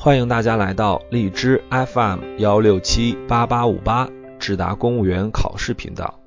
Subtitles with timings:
[0.00, 4.08] 欢迎大家来到荔枝 FM 幺六七八八五八
[4.38, 6.20] 智达公务员考试频道，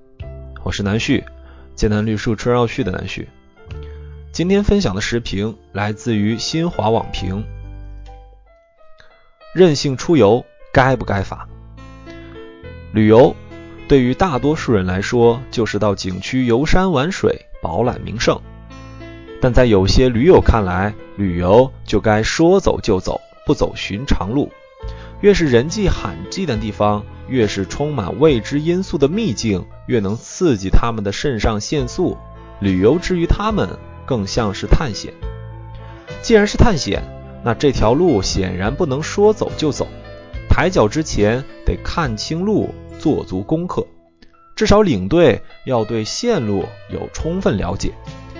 [0.61, 1.23] 我是南旭，
[1.73, 3.29] 艰难绿树春绕旭的南旭。
[4.33, 7.45] 今天分享的时评来自于新华网评：
[9.55, 11.47] 任性出游该不该罚？
[12.91, 13.33] 旅游
[13.87, 18.37] 对于大多数人来说，就是到景区游山玩水、饱览名胜。
[19.39, 24.51] 但在有些驴友看来，旅游就该说走就走，不走寻常路。
[25.21, 32.17] 越是人迹罕至的地方，越是充满未知因素的秘境，越能刺激他们的肾上腺素。
[32.59, 35.13] 旅游之于他们，更像是探险。
[36.21, 37.03] 既然是探险，
[37.43, 39.87] 那这条路显然不能说走就走。
[40.49, 43.85] 抬脚之前得看清路，做足功课。
[44.55, 47.93] 至少领队要对线路有充分了解。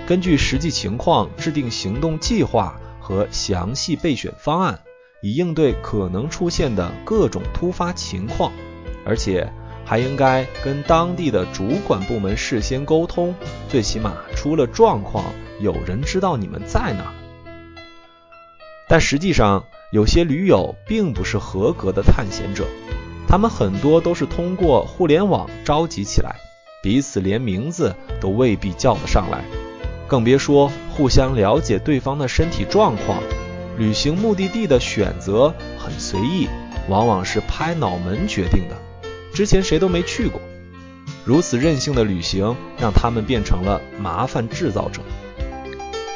[0.06, 4.80] 根据实际情况制定行动计划和详细备选方案，
[5.22, 8.52] 以应对可能出现的各种突发情况，
[9.06, 9.48] 而且
[9.84, 13.32] 还应该跟当地的主管部门事先沟通，
[13.68, 15.24] 最起码出了状况，
[15.60, 17.14] 有人知道你们在哪儿。
[18.88, 22.66] 但实际上，有些驴友并不是合格的探险者，
[23.28, 26.34] 他们很多都是通过互联网召集起来，
[26.82, 29.44] 彼此连名字都未必叫得上来。
[30.08, 33.22] 更别说互相了解对方的身体状况，
[33.78, 36.48] 旅行目的地的选择很随意，
[36.88, 38.76] 往往是拍脑门决定的。
[39.32, 40.40] 之前谁都没去过，
[41.24, 45.00] 如此任性的旅行让他们变成了麻烦制造者。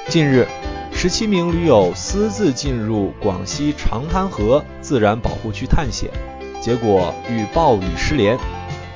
[0.09, 0.47] 近日，
[0.93, 6.11] 十七名驴友私自进入广西长滩河自然保护区探险，
[6.61, 8.39] 结果遇暴雨失联。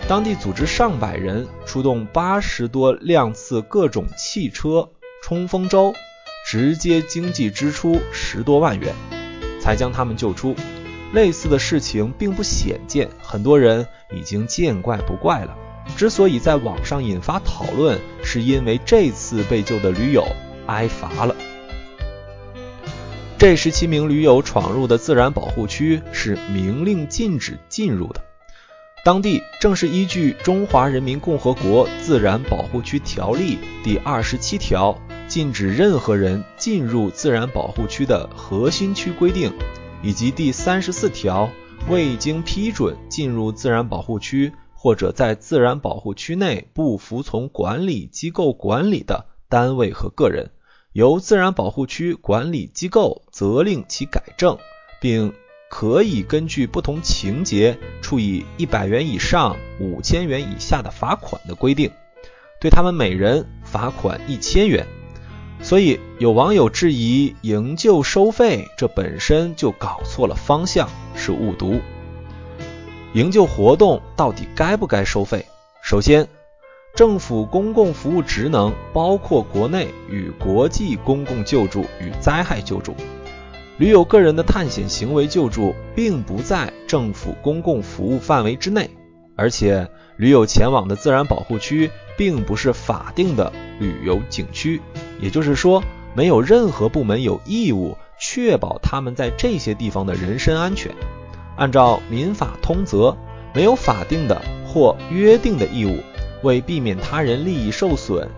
[0.07, 4.89] 当地组织上百人出动八十多辆次各种汽车、
[5.23, 5.95] 冲锋舟，
[6.51, 8.93] 直接经济支出十多万元，
[9.61, 10.57] 才将他们救出。
[11.13, 15.57] 类似的事情并不鲜见，很多人已经见怪不怪了。
[15.97, 20.27] 之所以在网上引发讨论，是因为这次被救的驴友
[20.67, 21.37] 挨罚了。
[23.39, 28.21] 这十七名驴友闯入的自然保护区是明令禁止进入的。
[29.05, 35.01] 当地正是依据《中华人民共和国自然保护区条例》第二十七条，
[35.31, 39.53] 禁止任何人进入自然保护区的核心区规定，
[40.03, 41.49] 以及第三十四条，
[41.89, 50.51] 未经批准进入自然保护区或者在自然保护区内不服从管理机构管理的单位和个人，
[50.93, 54.59] 由自然保护区管理机构责令其改正，
[55.01, 55.33] 并。
[55.73, 61.93] 可以根据不同情节处以一百元以上五千元以下的罚款的规定，
[62.61, 64.85] 对他们每人罚款一千元。
[65.63, 71.81] 所以有网友质疑营救收费，这本身就搞错了方向，是误读。
[73.13, 75.45] 营救活动到底该不该收费？
[75.83, 76.29] 首先，
[76.95, 82.95] 政府公共服务职能包括国内与国际公共救助与灾害救助。
[83.79, 88.91] 驴友个人的探险行为救助并不在政府公共服务范围之内，
[89.37, 94.81] 而且驴友前往的自然保护区并不是法定的旅游景区，
[95.21, 95.83] 也就是说，
[96.15, 100.93] 没有任何部门有义务确保他们在这些地方的人身安全。
[101.57, 103.17] 按照民法通则，
[103.55, 105.99] 没有法定的或约定的义务
[106.43, 108.29] 为避免他人利益受损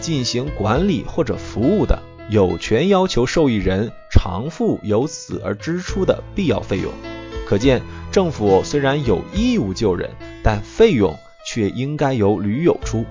[0.00, 2.02] 进行管理或者服务的。
[2.28, 6.92] 有权要求受益人偿付由此而支出的必要费用。
[7.46, 7.80] 可见，
[8.10, 10.10] 政府虽然有义务救人，
[10.42, 11.16] 但费用
[11.46, 13.04] 却应该由驴友出。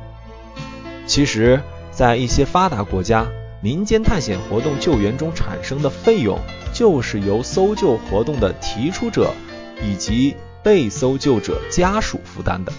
[1.08, 1.62] 其实，
[1.96, 3.26] 在一些发达国家，
[3.62, 6.38] 民间探险活动救援中产生的费用，
[6.74, 9.34] 就是由搜救活动的提出者
[9.82, 12.72] 以及被搜救者家属负担的。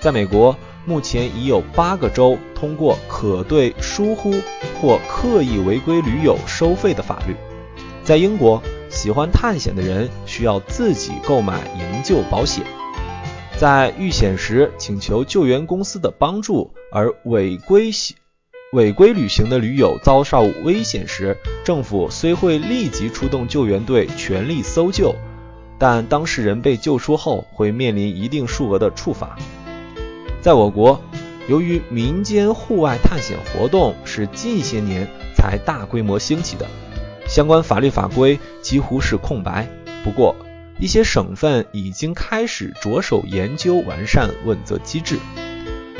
[0.00, 0.56] 在美国。
[0.84, 4.32] 目前已有八个州通过可对疏忽
[4.80, 7.36] 或刻意违规驴友收费的法律。
[8.02, 12.64] 在英国，喜欢探险的人需要自己购买营救保险。
[13.56, 18.16] 在遇险时请求救援公司的帮助，而违规行
[18.72, 25.14] 违规旅行的驴友遭受危险时，政府虽会立即出动救援队全力搜救，
[25.78, 29.36] 但当事人被救出后会面临一定数额的处罚。
[30.40, 30.98] 在我国，
[31.48, 36.66] 由于民间户外探险活动是近些年才大规模兴起的，
[37.28, 39.68] 相关法律法规几乎是空白。
[40.02, 40.34] 不过，
[40.78, 45.18] 一些省份已经开始着手研究完善问责机制，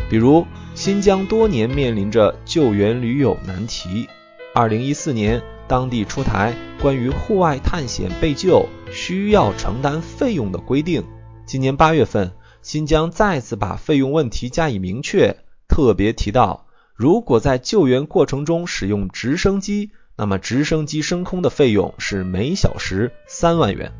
[0.08, 4.08] 比如新疆多年面临着救援驴友难题。
[4.54, 11.04] 二零一四年，当地出台关于户外探险被救需要承担费用的规定。
[11.44, 12.32] 今年八月份，
[12.62, 15.36] 新疆再次把费用问题加以明确，
[15.68, 23.92] 特别提到，如果在救援过程中使用直升机，那么直升机升空的费用是每小时三万元。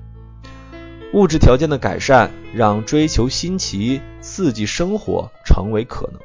[1.12, 6.18] 物质条件的改善，让追求新奇、刺激生活成为可能。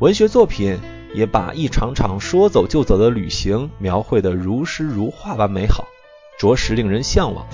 [0.00, 0.78] 文学作品
[1.12, 5.84] 也把一场场说走就走的旅行描绘得如诗如画般美好，
[6.38, 7.44] 着实令人向往。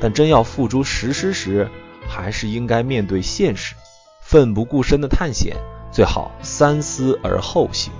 [0.00, 1.68] 但真要付诸实施时，
[2.08, 3.74] 还是应该面对现实，
[4.22, 5.54] 奋不顾身的探险，
[5.92, 7.92] 最好三思而后行。